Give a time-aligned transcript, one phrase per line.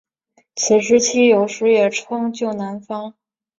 [0.55, 3.13] 此时期有时也称旧南方。